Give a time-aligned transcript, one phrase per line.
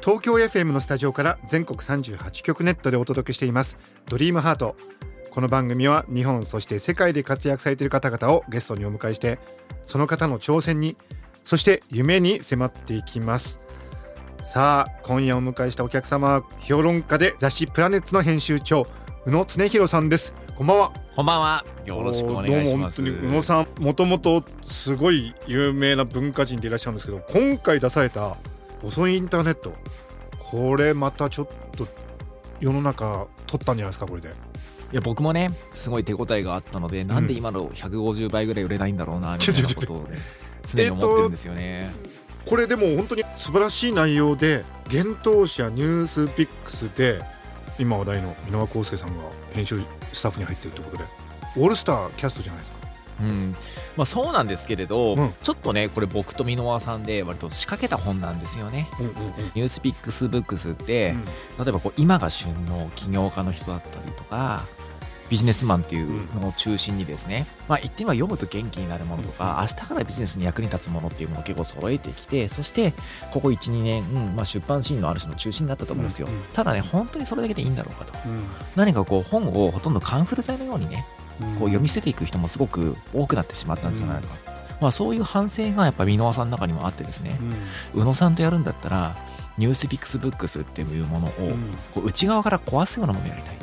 [0.00, 3.78] 東京 FM のスタジオから全国38局ネットでお届けしています。
[4.06, 4.76] ドリームハート。
[5.30, 9.38] この番組は日本そして世界で活躍されている方々をゲストにお迎えして
[9.86, 10.96] その方の挑戦に
[11.44, 13.60] そして夢に迫っていきます。
[14.44, 18.86] さあ今夜お迎えしたお客様は評論家で雑誌プラネッツの編集長
[19.26, 20.32] 宇野恒弘さんです。
[20.56, 20.92] こんばんは。
[21.16, 21.64] こんばんは。
[21.84, 23.02] よろしくお願いします。
[23.02, 23.68] 宇野さん。
[23.80, 28.36] もともとすごい有名な文化人でいらっしゃるんですけど今回出された
[28.82, 29.74] 遅いインターネット。
[30.38, 31.86] これまたちょっと
[32.60, 34.28] 世の中取ったんじゃないですかこれで。
[34.90, 40.16] いや僕もねすごい手応えがあったので、うん、なんで今の150倍ぐらい売れないんだろうなみたいなことを、ね、
[40.64, 41.90] 常に思ってるんですよね、え
[42.46, 47.20] これでも本当に素晴らしい内容で幻冬舎ニュースピックスで
[47.78, 49.82] 今話題の箕輪康介さんが編集
[50.14, 51.04] スタッフに入ってるということで
[51.58, 52.87] オールスターキャストじゃないですか。
[53.20, 53.56] うん。
[53.96, 58.88] まあ、そうなんですけれど、うん、ちょっとねこれ僕と箕輪さんで割と仕掛けた本なんですよね。
[59.00, 61.10] うんうんうん、ニュースピックスブックスって、
[61.58, 64.64] うん、例えばこう今が旬の起業家の人だったりとか
[65.28, 72.94] ビジネスマンっていうのを中心にですね、まあ言ってみれば読むと元気になるものとか、明日からビジネスに役に立つものっていうものを結構揃えてきて、そして
[73.30, 76.28] ここ1、2年、うんまあ、出版シーンのある種の中心になったと思うんですよ。
[76.54, 78.18] ただね、本当にそれだけでいいんだろうかと。
[78.74, 81.06] 何かこう本をほとんどカンフル剤のようにね、
[81.38, 84.28] こう読み捨てていく人もすごく多くなってしまったんじゃないか。
[84.80, 87.38] まあそういう反省がやっぱ箕輪さんの中にもあってですね、
[87.94, 89.16] 宇野さんとやるんだったら、
[89.56, 91.30] ニュースピックスブックスっていうものを
[91.92, 93.57] こう内側から壊すようなものをやりたい。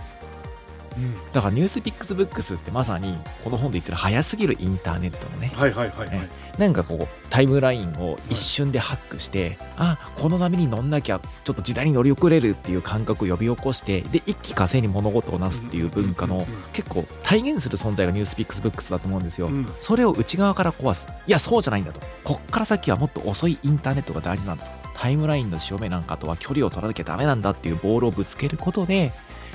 [1.33, 21.07] だからニュースピックスブックスってまさにこの本で言ってる早すぎるインターネットのね、はいはいはい、はい、なんかこうタイムラインを一瞬でハックして、はい、あこの波に乗んなきゃちょっと時代に乗り遅れるっていう感覚を呼び起こしてで一気火星に物事をなすっていう文化の結構体現する存在がニュースピックスブックスだと思うんですよ、うん、それを内側から壊す。
[21.27, 21.99] いやそうじゃないんだと。
[22.23, 24.71] こっから先はもっと遅いインターネットが大事なんです。
[24.95, 29.11] タイムラインの潮目なんかとは距離を取らなきゃダメなんだっていうボールをぶつけることで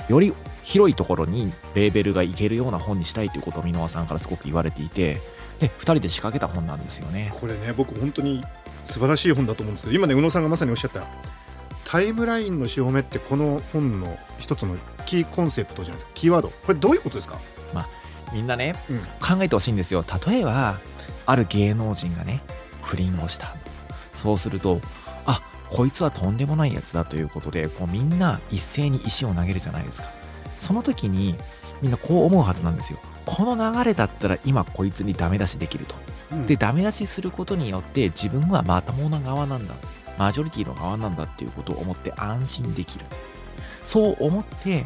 [0.09, 5.21] より広いところにレーベルがいけるような本にしたいということを箕輪さんからすごく言われていて
[5.59, 7.33] で2人で仕掛けた本なんですよね。
[7.39, 8.43] これね僕本当に
[8.85, 11.03] 素晴らしい本だと思うんですけど今ね宇野さんがまさにおっしゃった
[11.85, 14.75] タイムラインの潮目ってこの本の一つの
[15.05, 16.49] キーコンセプトじゃないですかキーワード。
[16.49, 17.37] これどういうことですか？
[17.73, 17.89] まあ
[18.33, 20.03] みんなね、うん、考えてほしいんですよ。
[20.27, 20.79] 例えば
[21.25, 22.41] ある芸能人がね
[22.81, 23.55] 不倫をした。
[24.15, 25.10] そうするとあ
[25.71, 30.11] こいつはとんでもないやつだということでこうみんな一斉に石を投げるじゃないですか。
[30.59, 31.35] その時に
[31.81, 32.99] みんなこう思うはずなんですよ。
[33.25, 35.95] この流れだったら今こいつにダメ出しできると、
[36.31, 39.73] うん、でダメ出しすることによって自分はまともな側なんだ。
[40.17, 43.05] マジョリティの側なんだっていうことを思って安心できる。
[43.85, 44.85] そう思って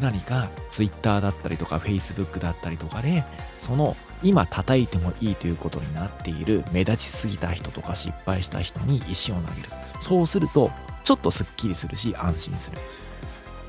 [0.00, 3.24] 何か Twitter だったりとか Facebook だったりとかで
[3.58, 6.64] その今叩いてもいいということになっている。
[6.72, 9.68] 目立ちすぎた人とか失敗した人に石を投げる。
[10.00, 10.70] そうすると
[11.04, 12.78] ちょっとすっきりするし安心する。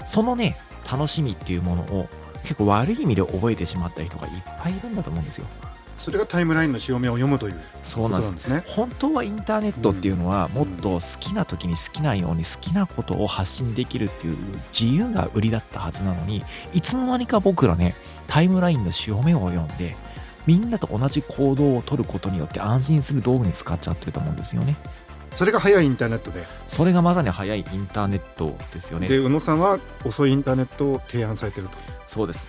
[0.06, 0.58] そのね
[0.90, 2.08] 楽しみっていうものを
[2.44, 5.46] 結構悪い意味で覚えてしまった人がいっぱいいるんだと思うんですよ。
[5.98, 8.48] それがタイムラインの潮目を読むというそうなんです。
[8.48, 14.38] ね本当はインターネットっていうのはもっと好きな時に好きなように好きなことを発信できるっていう
[14.72, 16.44] 自由が売りだったはずなのに
[16.74, 17.96] いつの間にか僕らね
[18.28, 19.98] タイムラインの潮目を読んで
[20.48, 24.76] みんなと同じ行動を取ることによって安心する道具に使っちゃってると思うんですよね。
[25.36, 26.48] それが早いインターネットで。
[26.68, 29.08] それがまさに早いインターネットですよね。
[29.08, 31.78] で宇野さんは遅いインターネットを提案されてると。
[32.08, 32.48] そうです、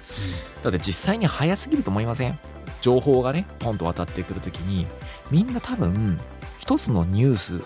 [0.57, 2.39] うん、だって実際に早すぎると思いません？
[2.81, 4.87] 情報がねポンと渡ってくるときに
[5.33, 6.19] みんな多分
[6.61, 7.61] 一つのニュース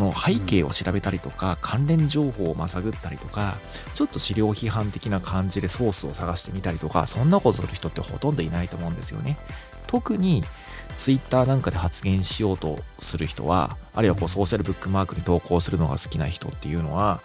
[0.00, 3.58] の背景を調べたりとか、関連情報をまさぐったりとか
[3.94, 9.38] ちょっと資料批判的な感じでソースを探してみたりとかそんなことする人ってほとんどいないと思うんですよね。
[9.86, 10.42] 特に
[10.98, 17.22] Twitter なんかで発言しようとする人は、あるいはこうソーシャルブックマークに投稿するのが好きな人っていうのは、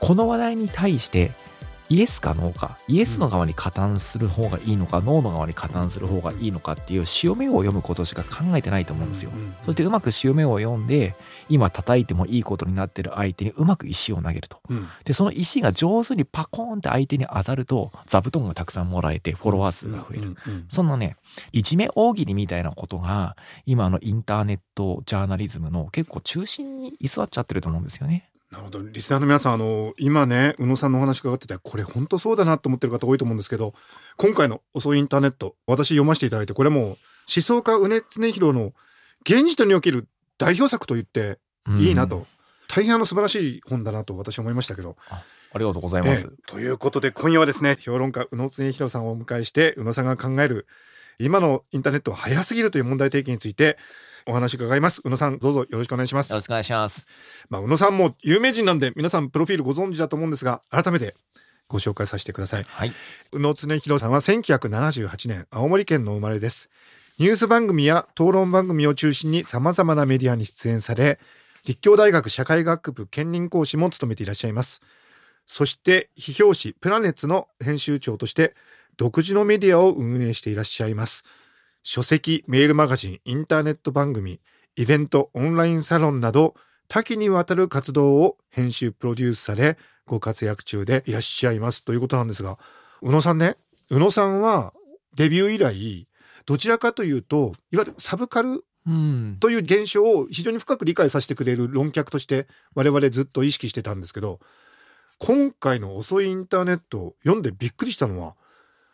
[0.00, 1.32] この話題に対して
[1.90, 9.30] イエスかノーか、イエスの側に加担する方がいいのか、ノーの側に加担する方がいいのかっていう潮目を読むことしか考えてないと思うんですよ。
[9.64, 11.14] そしてうまく潮目を読んで、
[11.48, 14.60] 今叩いてもいいことになってる相手にうまく石を投げると。
[15.04, 20.36] で、その石が上手にパコーンって相手に当たると、座布団がたくさんもらえてフォロワー数が増える。
[20.68, 21.16] そのね、
[21.52, 23.34] いじめ大喜利みたいなことが、
[23.64, 28.28] 今のインターネットジャーナリズムの結構中心に居座っちゃってると思うんですよね。
[28.50, 33.74] なるほどリスナーの皆さんあの今ね宇野さんのお話伺っててこれ本当そうだなと思ってる方多いと思うんですけど
[34.16, 36.96] 今回の「遅いインターネット」私読ませていただいてこれもう思
[37.42, 38.72] 想家宇根恒弘の
[39.22, 40.08] 現時点における
[40.38, 41.38] 代表作と言って
[41.78, 42.26] いいなと、うん
[42.68, 44.96] 大変あの素晴らしい本だなと私は思いましたけど。
[45.50, 46.26] ありがとうございます。
[46.26, 50.66] ええということで今夜はですね評論家宇野恒弘さんをお迎えして宇野さんが考える
[51.18, 53.78] 今のインターネットは早すぎるという問題提起について
[54.28, 55.00] お話伺います。
[55.04, 56.30] 宇野さんどうぞよろしくお願いします。
[56.30, 57.06] よろしくお願いします。
[57.48, 61.14] まあ宇野さんも有名人なんで皆さんプロフィールご存知だと思うんですが改めて
[61.66, 62.64] ご紹介させてください。
[62.64, 62.92] はい。
[63.32, 66.68] 宇野恒弘さんは1978年青森県の生まれです。
[67.18, 71.18] ニュース番組や討論番組を中心に様々なメディアに出演され
[71.64, 74.82] 立教大学社会学部兼任講師も務めていらっしゃいます。
[75.46, 78.54] そして批評誌プラネッツの編集長として
[78.98, 81.24] 独自のメディアを運営していらっしゃいます
[81.82, 84.40] 書籍メールマガジンインターネット番組
[84.76, 86.54] イベントオンラインサロンなど
[86.88, 89.76] 多岐にわたる活動を編集プロデュースされ
[90.06, 92.58] ご活躍中でいらっしゃいますということなんですが
[93.02, 93.56] 宇野さんね
[93.90, 94.72] 宇野さんは
[95.14, 96.08] デビュー以来
[96.46, 99.36] どちらかというといわゆるサブカルうん。
[99.38, 104.40] という現象を非常に深く理解させてくれる論客として我々ずっと意識してたんですけど
[105.18, 108.34] 今回の「遅いインターネット」を読んでびっくりしたのは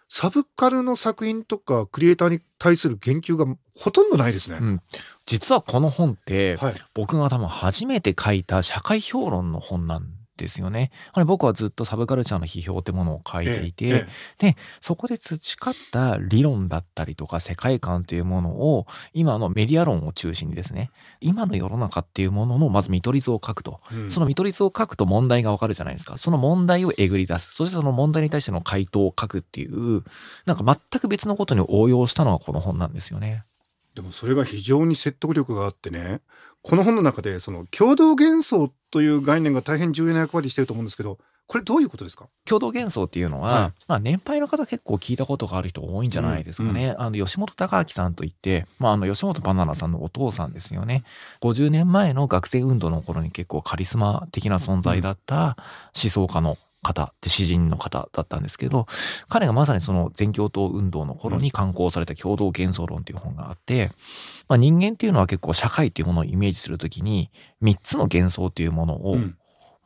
[0.08, 3.46] サブカルの作品とかクリエイターに対する言及が
[3.76, 4.58] ほとんどないですね。
[4.60, 4.80] うん
[5.26, 10.06] 実はこの本って、はい、僕が多分初めて書いた社会評論の本なん
[10.36, 10.90] ですよね。
[11.12, 14.06] あれ僕はずっとサブカルチャーの批評ってものを書いていて、
[14.42, 20.90] ええそこで培った理論だったりとか世界観というものを今のメディア論を中心にですね
[21.20, 24.10] 今の世の中っていうもののまず見取り図を書くと、うん。
[24.10, 26.18] その見取り図を書くと問題がわかるじゃないですか。
[26.18, 27.54] その問題をえぐり出す。
[27.54, 30.02] そしてその問題に対しての回答を書くっていう
[30.46, 33.44] なんか全く別のことに応用したのがこの本なんですよね。
[33.94, 36.20] でもそれが非常に説得力があってね
[36.64, 42.26] この本の中でその共同幻想という概念が大変重要な役割してると思うんですけどこれどういうことですか？
[42.46, 46.94] 共同幻想っていうのは、はいまあ年配の方結構聞いたことがある人多いんじゃないですかね。
[46.98, 51.04] あの吉本隆明さんといって、まああの吉本バナナさんのお父さんですよね。
[51.42, 55.58] 50年前の学生運動の頃に結構カリスマ的な存在だった
[56.02, 58.86] 思想家の方で詩人の方だったんですけど
[59.28, 63.90] 彼がまさにその全共闘運動の頃に刊行された共同幻想論っていう本があって、
[64.46, 67.32] まあ、人間っていうのは結構社会っていうものをイメージするときに
[67.62, 69.36] 3つの幻想っていうものをうん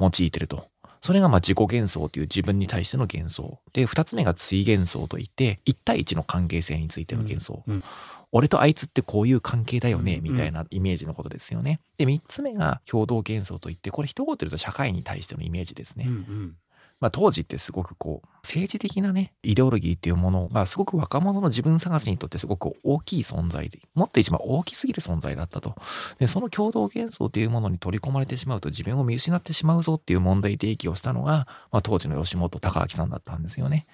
[0.01, 0.69] 用いてると。
[1.01, 3.61] それがまあ自己幻想という自分に対しての幻想。
[3.73, 7.63] で、二つ目が追幻想といって、一対一の関係性についての幻想。
[7.67, 7.85] うんうん
[8.31, 11.81] 俺とあいつってこういう関係だよね、うんみたいなイメージのことですよね。
[11.97, 16.05] で、三つ目が共同幻想といって、これ一言で言うと社会に対してのイメージですね。
[16.07, 16.57] うんうん
[17.01, 25.77] まあ当時ってすごくこう、政治的なね、イデオロギーっていうものがすごく若者の自分探しにとってすごく大きい存在で、もっと一番大きすぎる存在だったと。
[26.19, 33.87] で、その共同幻想というものに取り込まれてしまうと自分を見失ってしまうぞっていう問題提起をしたのが、まあ当時の吉本隆明さんだったんですよね。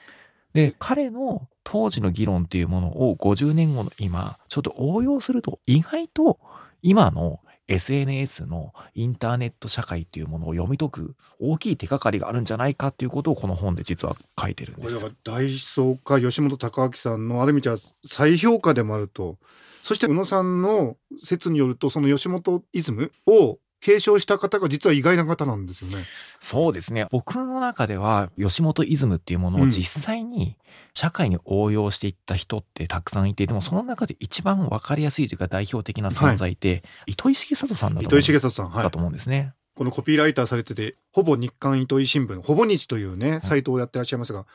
[0.55, 6.39] で、彼の当時の議論っていうものを50年後の今、ちょっと応用すると意外と
[6.81, 14.99] 今の SNS のインターネット社会っていうものを読み解く大きい手がかりがあるんじゃないかっていうことをこの本で実は書いてるんです。
[15.25, 17.76] 大思想家吉本隆明さんのある意味じゃ
[18.06, 19.38] 再評価でもあると
[19.82, 25.98] そして宇野さんの説によるとその吉本イズムを継承した方が実は意外な方なんですよね。
[26.41, 27.06] そうですね。
[27.10, 30.56] 僕の中では吉本イズムっていうものを実際に
[30.94, 39.53] 社会に応用していった人ってたくさんいて、でもその中で一番わかりやすいというか代表的な存在って、糸井重里さんだと思う糸井重里さん、はいだと思うんですね。
[39.76, 44.46] このコピーライターされててほぼ日刊糸井新聞ほぼ日というねサイトをやってらっしゃいますが、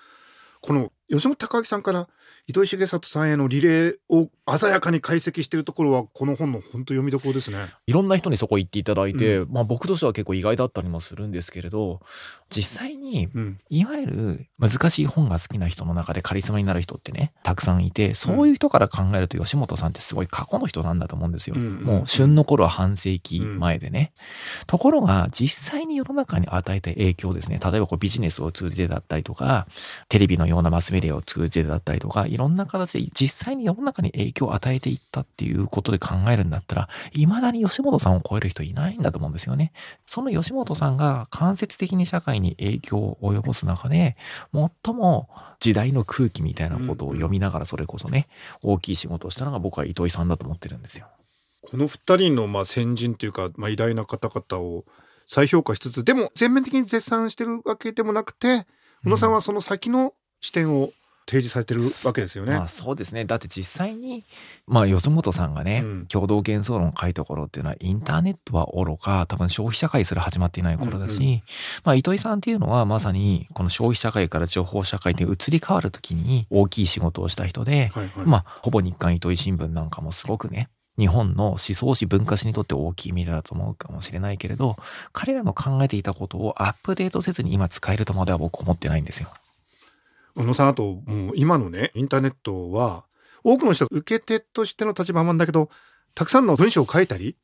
[0.59, 2.07] この吉本隆明さんから
[2.49, 7.57] 糸井重里さんへのリレーを鮮やかに解析しているところはこの本の本当読みどころですね。
[7.85, 11.99] いろんな人にそこ行っていただいて、うまあ僕としては結構意外だったりもするんですけれど、
[12.49, 21.55] 実際にうん、いわゆる難しい本が好きな人の中でカリスマになる人ってね、たくさんいて、そういう人から考えると吉本さんってすごい過去の人なんだと思うんですよ。
[21.55, 24.11] うんもう旬の頃は半世紀前でね。
[24.65, 27.59] ところが実際に世の中に与えた影響ですね。
[27.63, 29.67] 例えばこうビジネスを通じてだったりとか、
[30.07, 39.71] テレビのようなマスメディアを通じてだったりとか、いろんな形で実際に世の中に影響を与えていったっていうことで考えるんだったら、未だに吉本さんを超える人いないんだと思うんですよね。
[40.05, 44.17] その吉本さんが間接的に社会に影響を及ぼす中で、
[44.53, 45.29] 最も
[45.59, 48.27] 時代の空気みたいなことを読みながらそれこそね、
[48.61, 51.07] 大きい仕事をしたのが僕は糸井さんだと思ってるんですよ。
[51.69, 54.85] この二人のまあ先人というか、まあ、偉大な方々を
[55.27, 58.65] 再評価しつつでも全面的に絶賛してるわけでもなくて
[59.05, 60.91] 宇野さんはその先の視点を
[61.29, 62.55] 提示されてるわけですよね。
[62.55, 64.25] まあそうですねだって実際に
[64.65, 71.41] まあよそ本さんがね、うん共同幻想論を書いた頃っていうのはインターネットは愚か多分消費社会すら始まっていない頃だし、うんう
[71.83, 84.77] まあ糸井さんっていうのはまさにこの消費社会から情報社会に移り変わる時に大きい仕事をした人で、はいはいまあほぼ日刊糸井新聞なんかもすごくね日本の思想史文化史にとって大きい未来だと思うかもしれないけれど
[85.13, 89.29] 彼らの考えていたことをアップデートせずに今使えるとまでは僕思ってないんですよ。
[90.43, 93.05] 宇野さんあともう今のねインターネットは
[93.43, 95.69] 多くの人が受け手としての立場もあるんだけど
[96.15, 97.35] たくさんの文章を書いたり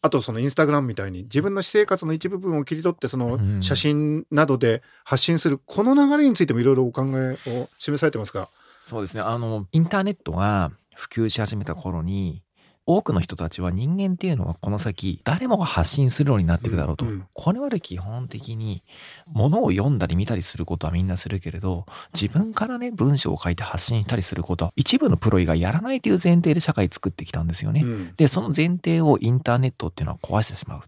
[0.00, 8.48] あとそのインスタグラムみたいに自分の私生活の一部分を切り取ってそのうん写真などで発信するこの流れについてもいろいろお考えを示されてますが。
[8.80, 9.20] そうですね。
[9.20, 12.42] あの、インターネットが普及し始めた頃に、
[12.90, 17.04] 多くの人たちは人間っていうのはこの先誰もが発信するようになっていくだろうと。
[17.04, 18.82] うんうんこれまで基本的に
[19.26, 27.82] 物を読んだり見たりすることはみんなするけれど、自分からね、文章を書いて発信したりすることは一部のプロ以外やらないという前提で社会作ってきたんですよね。
[27.82, 30.80] うんで、その前提をインターネットっていうのは壊してしまう。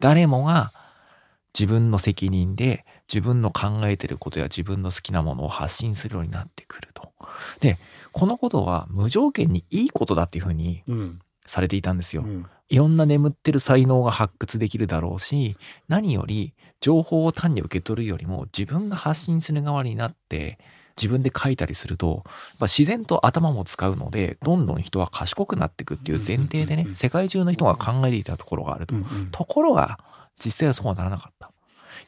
[0.00, 0.72] 誰もが
[1.58, 7.12] 自分の責任で自分の考えてることや自分の好きなものを発信するようになってくると。
[7.60, 7.78] で、
[8.12, 12.22] このことは無条件にいいことだっていうふうにうんされていたんですよ。
[12.22, 15.56] うんいろんな眠ってる才能が発掘できるだろうし、
[15.88, 20.58] 何より情報を単に受け取るよりも自分が発信する側になって
[20.98, 28.94] 自分で書いたりすると、やっぱ自然と頭も使うので、どんどん人は賢くなっていくっていう前提でね世界中の人が考えていたところがあると
[29.32, 29.98] ところが、
[30.44, 31.50] 実際はそうはならなかった。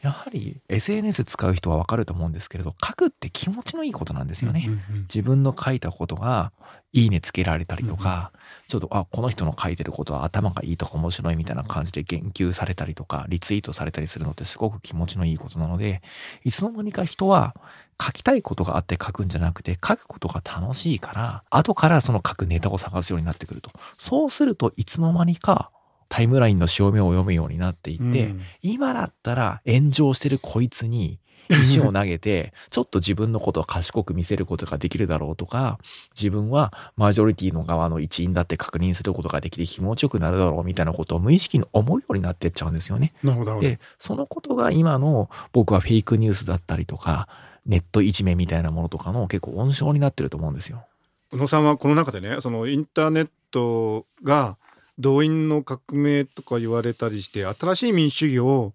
[0.03, 4.65] やはり SNS 使う人はわかると思うんですけれど、書くって気持ちのいいことなんですよね。
[4.67, 5.03] うんうんうん。
[5.03, 6.53] 自分の書いたことが
[6.93, 8.33] いいねつけられたりとか、
[8.67, 16.03] ちょっとあこの人の書いてることは頭がいいとか面白いみたいな感じで言及されたりとかリツイートされたりするのってすごく気持ちのいいことなので
[16.45, 17.55] いつの間にか人は
[18.01, 23.71] 書きたいことがあって書くんじゃなくて書くことが楽しいから後からその書くネタを探すようになってくると。
[23.99, 25.71] そうするといつの間にか
[26.11, 35.79] タイムラインの潮目を読むようになっていって、うん今だったら炎上してるこいつに石を投げて、 ちょっと自分のことを賢く見せることができるだろうとか、
[36.15, 43.13] 自分はマジョリティの側の一員だって確認することができて気持ちよくなるだろうみたいなことを無意識に思うようになってっちゃうんですよね。
[43.61, 47.29] で、そのことが今の僕はフェイクニュースだったりとか、
[47.67, 50.85] ネットいじめみたいなものとかの結構温床になってると思うんですよ。
[51.33, 54.57] 宇野さんはこの中でねそのインターネットが
[55.01, 58.75] 動員の革命とか言われたりして新しい民主主義を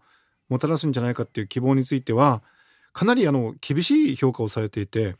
[0.50, 2.41] もたらすんじゃないかっていう希望については
[2.94, 5.15] かなりあの厳しい評価をされていて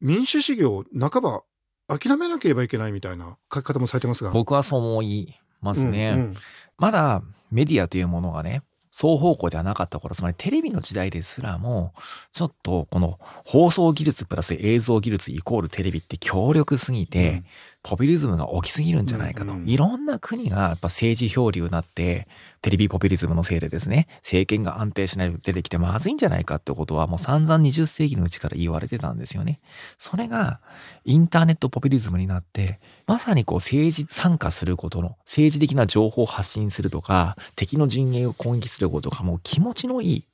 [0.00, 1.42] 民主主義を半ば
[1.88, 4.30] 諦めなければいけないみたいな書き方もされてますが。
[4.30, 6.12] 僕はそう思いますね。
[6.14, 6.36] うんうん
[6.78, 11.94] まだメディアというものがね、双方向ではなかった頃、つまりテレビの時代ですらも、
[12.32, 17.44] ちょっとこの放送技術プラス映像技術イコールテレビって強力すぎて、
[17.82, 19.52] ポピュリズムが起きすぎるんじゃないかと。
[19.52, 22.28] うんうんいろんな国がやっぱ政治漂流になって、
[22.60, 29.60] テレビポピュリズムのせいでですね、政権が安定しないと出てきてまずいんじゃないかってことはもう散々20世紀のうちから言われてたんですよね。
[29.98, 30.60] それが
[31.04, 40.24] インターネットポピュリズムになって、まさにこう政治参加することの、政治的な情報を発信するとか、敵の陣営を攻撃することがもう気持ちのいい、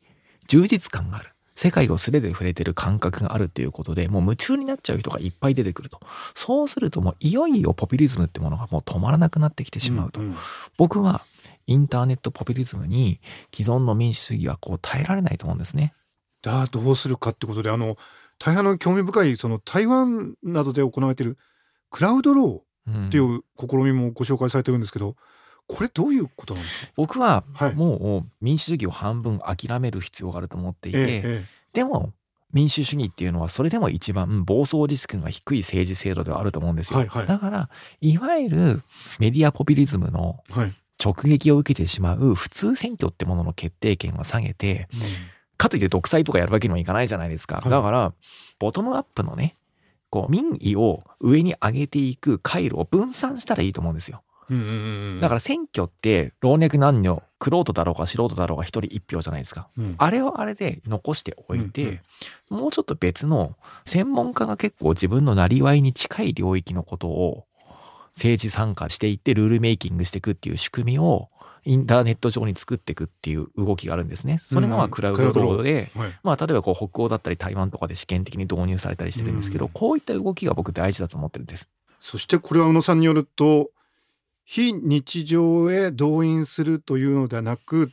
[0.48, 1.30] 充実感がある。
[1.60, 5.98] 世界を素手で触れてる感覚があるっていうことで、もう夢中になっちゃう人がいっぱい出てくると。
[6.36, 10.20] そうするともういよいよポピュリズムってものがもう止まらなくなってきてしまうと。
[10.20, 10.36] んん
[10.76, 11.24] 僕は
[11.66, 13.18] インターネットポピュリズムに
[13.52, 15.94] 既存の民主主義はこう耐えられないと思うんですね。
[16.44, 17.96] じゃあどうするかってことであの
[18.38, 21.38] 大変の興味深いその台湾などで行われている
[21.90, 25.16] クラウドロうんーっていう試みもご紹介されてるんですけど、
[25.68, 27.74] これどういうことなんですか、僕ははい。
[27.74, 31.44] もう民主主義を半分諦める必要があると思っていて、えええ
[31.74, 32.12] でも
[32.52, 36.98] 民主主義っていうのはそれでも一番暴走リスクが低い政治制度ではあると思うんですよ。
[36.98, 37.26] はいはい。
[37.26, 37.68] だから
[38.00, 38.82] いわゆる
[39.18, 40.42] メディアポピュリズムの
[41.02, 44.88] 直撃を受けてしまう普通選挙ってものの決定権を下げて
[45.58, 47.56] かといって独裁とかやるわけにもいかないじゃないですか。
[47.56, 47.70] はい。
[47.70, 48.14] だから
[48.58, 49.54] ボトムアップのね
[50.08, 54.22] こう民意を上に上げていく回路を分散したらいいと思うんですよ。
[55.20, 59.68] だから選挙って老若男女、クロートだろうが素人だろうが一人一票じゃないですか。
[59.76, 62.00] うんあれをあれで残しておいて、
[62.48, 67.44] もうちょっと別の専門家が結構自分のなりわいに近い領域のことを
[68.14, 71.28] 政治参加していってルールメイキングしていくっていう仕組みを
[71.64, 74.40] インターネット上に作っていくっていう動きがあるんですね。
[74.42, 81.68] それがまあクラウドロードで、はいまあ例えばこう北欧だったり台湾とかで試験的に導入されたりしてるんですけど、うんこういった動きが僕大事だと思ってるんです。
[82.00, 83.70] そしてこれは宇野さんによると
[84.50, 87.92] 非日常へ動員するというのではなく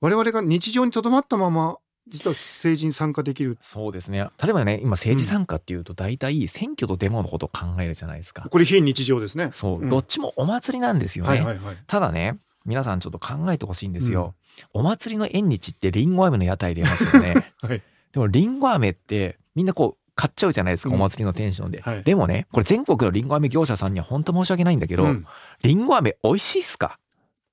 [0.00, 1.78] 我々が日常にとどまったまま
[2.08, 3.56] 実は政治に参加できる。
[3.60, 4.28] そうですね。
[4.42, 9.50] 例えばね今政治参加っていうと大体選挙とデモのことを考えるじゃないですか、これ非日常ですね。
[9.52, 9.88] そう、うん。
[9.88, 11.76] どっちもお祭りなんですよね、はいはいはい。
[11.86, 14.34] ただね皆さんちょっと考えてほしいんですよ、
[14.72, 17.52] お祭りの縁日ってリンゴ飴の屋台出ますよね。
[17.62, 17.82] はい。
[18.10, 20.94] でもリンゴ飴ってみんなこう買っちゃうじゃないですか、うん。
[20.96, 22.02] お祭りのテンションで、はい。
[22.02, 25.26] でもねこれ全国のリンゴ飴業者さんには本当申し訳ないんだけど、うん。
[25.62, 26.98] リンゴ飴美味しいっすか？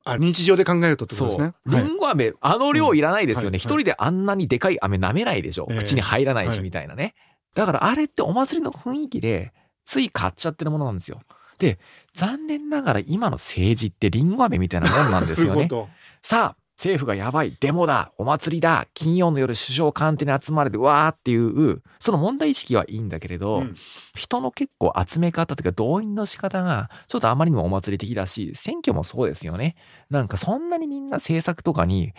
[0.06, 1.54] あ日常で考えるとってことですね。
[1.66, 3.52] リンゴ飴あの量いらないですよね、うん。
[3.52, 3.60] はい。
[3.60, 6.62] 一人であんなにでかい飴舐めないでしょ、ええ口に入らないしはい。
[6.62, 7.14] みたいなね、
[7.54, 9.54] だからあれってお祭りの雰囲気で
[9.86, 11.20] つい買っちゃってるものなんですよ。
[11.60, 11.80] で
[12.14, 15.70] 残念ながら今の政治ってリンゴ飴みたいなもんなんですよね。
[16.22, 23.76] さあ政府がやばいデモだお祭りだ金曜の夜首相官邸に集まれてわーっていうその問題意識はいいんだけれど、うん。
[24.16, 29.76] 人の結構集め方というか動員の仕方がちょっとあまりにもお祭り的だし選挙もそうですよね。
[30.10, 32.14] なんかそんなにみんな政策とかに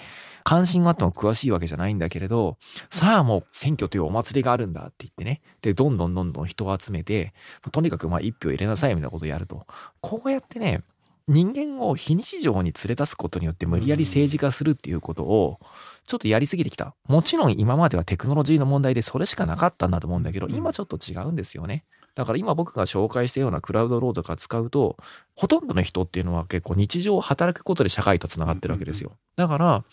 [0.44, 2.58] 関心があっても詳しいわけじゃないんだけれど
[2.90, 5.40] さあもう選挙というお祭りがあるんだって言ってね。
[5.62, 7.32] でどんどんどんどん人を集めて
[7.70, 9.66] とにかくまあ一票入れなさいみたいなことをやると。
[10.00, 10.82] こうやってね
[11.26, 15.58] 人間を非日常に連れ出すことによって無理やり政治化するっていうことを
[16.06, 16.94] ちょっとやりすぎてきた。
[17.08, 21.84] もちろん今まではテクノロジーの問題でそれしかなかったんだと思うんだけど、うん今ちょっと違うんですよね。
[22.14, 24.96] だから今僕が紹介したようなクラウドロードとか使うと、
[25.34, 29.12] ほとんどの人っていうのは結構日常働くことで社会とつながってるわけですよ。
[29.36, 29.84] だから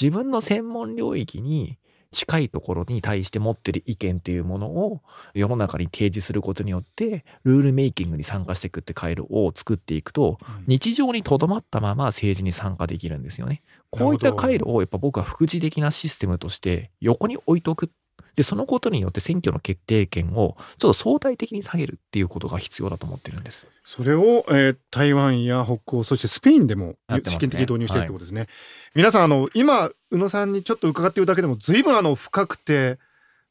[0.00, 1.78] 自分の専門領域に
[2.10, 5.02] 近いところに対して持ってる意見っていうものを
[5.34, 13.62] 世の中に提示することによってルールメイキングに参加していくって回路を作っていくと日常にとどまったまま政治に参加できるんですよね。
[13.90, 17.90] こういった回路をやっぱ僕は副次的なシステムとして横に置いとく。
[18.38, 23.66] で、そのことによって選挙の決定権をちょっと相対的に下げるっていうことが必要だと思ってるんです。
[23.84, 28.46] それを、えー台湾や北欧そしてスペインでもね試験的に導入しているということですね。
[28.94, 33.00] 皆さんあの今宇野さんにちょっと伺っているだけでも随分あの深くて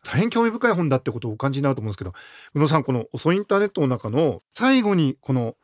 [0.06, 2.14] 大変興味深い本だってことをお感じになると思うんですけど
[2.54, 5.56] 宇野さんこの遅いインターネットの中の最後にこの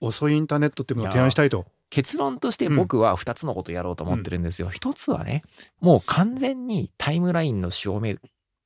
[0.00, 1.64] 遅いインターネットっていうものを提案したいと。
[1.90, 4.70] 結論として僕は2つのことをやろうと思ってるんですよ。
[4.70, 5.42] 一つはね、
[5.80, 8.14] もう完全にタイムラインの証明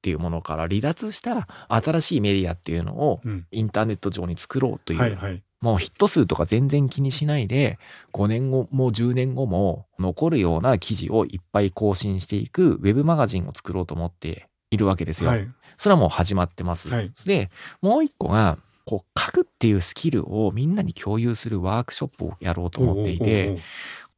[0.05, 5.43] っていうものから離脱した新しいメディアっていうのをうんインターネット上に作ろうという、はいはい。
[5.63, 7.79] もうヒット数とか全然気にしないで
[8.13, 15.31] 5年後もう10年後も残るような記事をいっぱい更新していくウェブマガジンを作ろうと思っているわけですよ。
[15.31, 15.49] はい。
[15.79, 16.91] それはもう始まってます。
[16.91, 23.59] はいでもう一個がこう書くっていうスキルをみんなに共有するワークショップをやろうと思っていて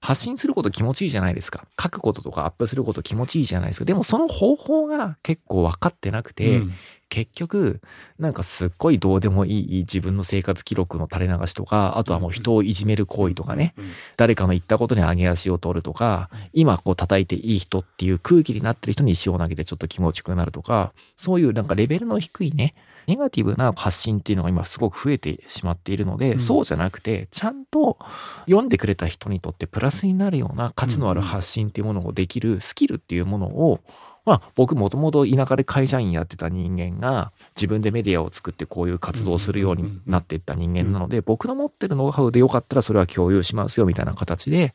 [0.01, 1.67] 発信すること気持ちいいじゃないですか。
[1.81, 3.85] 書くこととかアップすること気持ちいいじゃないですか。
[3.85, 6.75] でもその方法が結構分かってなくて、うん。
[7.09, 7.81] 結局
[8.19, 22.75] なんかすっごいどうでもいい自分の生活記録の垂れ流しとかあとはもう人をいじめる行為とかね、うん誰かの言ったことに上げ足を取るとか今こう叩いていい人っていう空気になってる人に石を投げてちょっと気持ちよくなるとかそういうなんかレベルの低いね
[23.07, 26.41] ネガティブな発信っていうのが今すごく増えてしまっているので、うん。
[26.41, 27.99] そうじゃなくてちゃんと
[28.47, 33.81] 読んでくれた人にとってプラスになるような価値のある発信っていうものをできるスキルっていうものを
[34.27, 44.75] まあ僕もともと田舎で会社員やってた人間が自分でメディアを作ってこういう活動をするようになっていった人間なので僕の持ってるノウハウでよかったらそれは共有しますよみたいな形で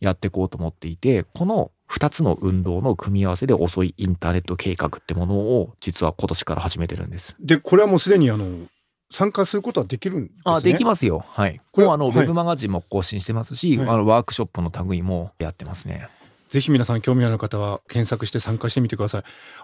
[0.00, 7.34] やっていこうと思っていてこの2つの運動の組み合わせで遅いインターネット計画ってものを実は今年から始めてるんです。
[7.40, 8.66] でこれはもうすでにあの
[9.10, 10.42] 参加することはできるんですね。
[10.44, 11.24] あできますよ。
[11.28, 11.60] はい。
[11.72, 16.08] これもうあの、はいウェブマガジンも更新してますし、はいあのワークショップの類もやってますね。
[16.48, 19.22] ぜひ皆さん興味ある方は検索して参加してみてください。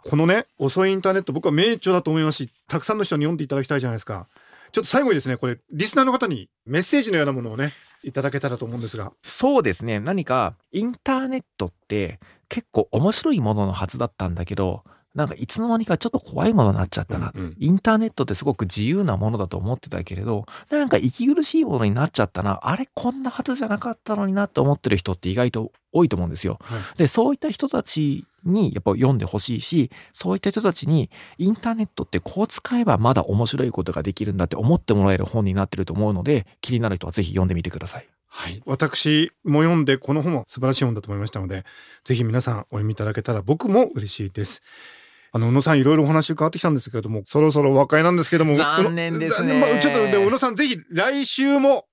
[0.09, 4.29] このね、遅いインターネット僕は名著だと思いますし、たくさんの人に読んでいただきたいじゃないですか。
[4.73, 9.13] ちょっと最後にですね、これ、リスナーの方にメッセージのようなものをね、いただけたらと思うんですが。
[9.23, 10.01] そうですね。
[10.01, 14.85] 何かインターネットって結構面白いもののはずだったんだけど、
[15.17, 17.33] なんかいつの間にかちょっと怖いものになっちゃったな。
[17.35, 22.61] うんうんインターネットってすごく自由なものだと思ってたけれど、なんか息苦しいものになっちゃったな。
[22.63, 26.59] あれこんなはずじゃなかったのになって思ってる人って意外と多いと思うんですよ。
[26.61, 38.09] はいで、そういった人たちにやっぱ読んでほしいし、そういった人たちにインターネットってこう使えばまだ面白いことができるんだって思ってもらえる本になってると思うので、気になる人はぜひ読んでみてください。
[38.37, 41.65] はい、私も読んでこの本は素晴らしい本だと思いましたので
[42.05, 44.63] ぜひ皆さんお読みいただけたら僕も嬉しいです
[45.37, 51.85] あの宇野さんいろいろお話伺ってきたんですけれどもそろそろお別れなんですけども残念ですねまあちょっとで宇野さんぜひ来週も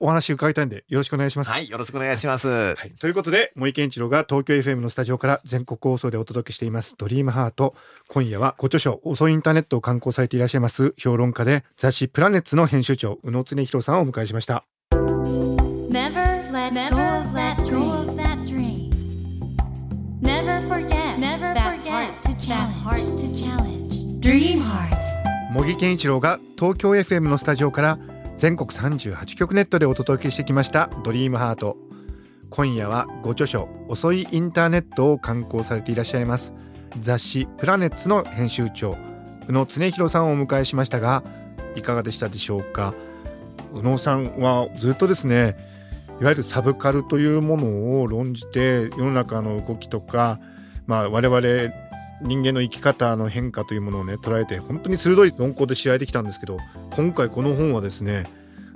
[0.00, 2.48] お話伺いたいんでよろしくお願いしますはい、よろしくお願いします。
[2.48, 7.74] はい、ということで森健一郎が東京 FM のスタジオから全国放送でお届けしています「ドリームハート
[8.08, 17.85] 今夜はご著書「遅いインターネット」を刊行されていらっしゃいます評論家で雑誌「プラネッツ」の編集長宇野恒弘さんをお迎えしました Never let go of that dream.
[22.48, 24.20] That heart to challenge.
[24.20, 24.96] Dream Heart.
[25.52, 27.98] 茂木健一郎が東京 FM のスタジオから
[28.36, 31.76] 全国38局ネットでお届けしてきました「ドリームハート
[32.50, 36.54] 今夜はご著書「遅いインターネット」を刊行されていらっしゃいます。
[37.00, 38.96] 雑誌「プラネッツ」の編集長
[39.48, 41.22] 宇野恒弘さんをお迎えしましたが
[41.74, 42.94] いかがでしたでしょうか？
[43.74, 45.56] 宇野さんはずっとですね
[46.20, 50.40] いわゆるサブカルというものを論じて世の中の動きとか、
[50.86, 51.85] まあ、我々
[52.22, 56.58] 人間の生き方の変化というものをね捉えて本当に鋭い論考で知られてきたんですけど
[56.94, 58.26] 今回この本はですね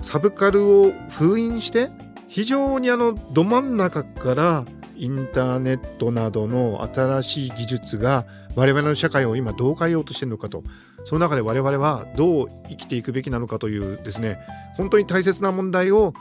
[0.01, 1.89] サブカルを封印して
[2.27, 8.25] 非常にあのど真ん中からインターネットなどの新しい技術が
[8.55, 10.63] 我々の社会を今どう変えようとしてるのかと
[11.05, 14.37] その中で我々はどう生きていくべきなのかというですね
[14.75, 16.13] 本当に大切な問題を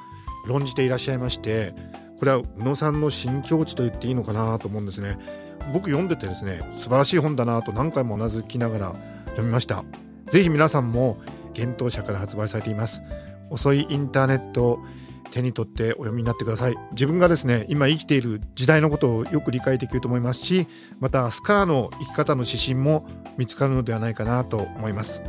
[0.46, 1.74] 論じていらっしゃいまして
[2.20, 5.18] これは宇野さんの新境地と言っていいのかなと思うんですね。
[5.72, 8.94] 僕読んでてですね素晴らしい本だなと何回もうなずきながら
[9.28, 9.85] 読みました。
[10.30, 11.18] ぜひ皆さんも
[11.56, 13.00] 幻冬社から発売されています。
[13.48, 14.78] 遅いインターネットを
[15.30, 16.76] 手に取ってお読みになってください。
[16.92, 20.66] 自分がですね今生きている時代のことをよく理解できると思いますし
[20.98, 23.06] また明日からの生き方の指針も
[23.38, 25.22] 見つかるのではないかなと思います。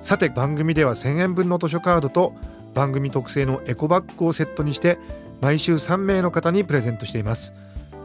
[0.00, 2.34] さて番組では1000円分の図書カードと
[2.74, 4.98] 番組特製のエコバッグをセットにして
[5.40, 7.52] 毎週3名の方にプレゼントしています。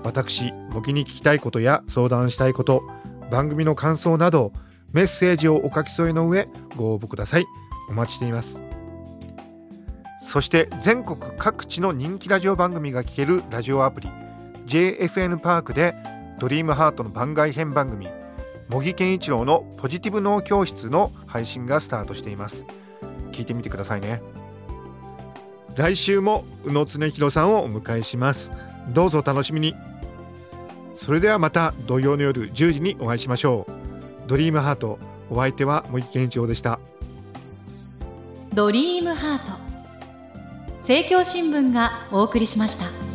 [0.03, 2.84] 私簿記に聞きたいことや相談したいこと
[3.32, 4.53] 番組の感想など
[4.93, 7.45] メッセージをお書き添えの上ご応募ください。
[7.89, 8.62] お待ちしています。
[10.21, 14.10] そして全国各地の人気ラジオ番組が聴けるラジオアプリ
[14.67, 15.95] JFN パークで
[16.39, 18.08] ドリームハートの番外編番組
[18.69, 22.65] 茂木健一郎のポジティブ脳教室の配信がスタートしています。
[23.32, 24.21] 聞いてみてくださいね。
[25.79, 28.51] 来週も宇野恒弘さんをお迎えします。
[28.89, 29.75] どうぞお楽しみに。
[30.93, 33.71] それではまた土曜の夜10時にお会いしましょう。
[34.27, 36.81] ドリームハートお相手は茂木健一郎でした。
[38.53, 39.57] ドリームハート。
[40.79, 43.08] 政教新聞がお送りしました。